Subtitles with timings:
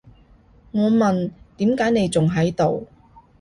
[0.71, 2.87] 我問，點解你仲喺度？